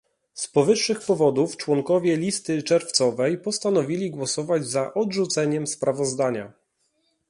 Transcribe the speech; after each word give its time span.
Z 0.33 0.47
powyższych 0.47 1.05
powodów 1.05 1.57
członkowie 1.57 2.15
Listy 2.17 2.63
Czerwcowej 2.63 3.37
postanowili 3.37 4.11
głosować 4.11 4.67
za 4.67 4.93
odrzuceniem 4.93 5.67
sprawozdania 5.67 6.53